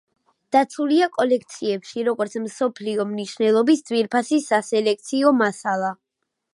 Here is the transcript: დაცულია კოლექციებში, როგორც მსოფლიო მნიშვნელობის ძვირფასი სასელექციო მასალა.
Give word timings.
დაცულია 0.53 1.07
კოლექციებში, 1.17 2.05
როგორც 2.09 2.39
მსოფლიო 2.47 3.07
მნიშვნელობის 3.13 3.87
ძვირფასი 3.91 4.43
სასელექციო 4.49 5.39
მასალა. 5.45 5.97